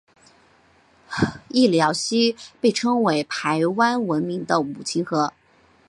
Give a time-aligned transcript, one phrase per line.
[1.47, 5.31] 隘寮溪被称为排湾文明的母亲河。